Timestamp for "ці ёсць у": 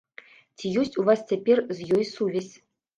0.57-1.07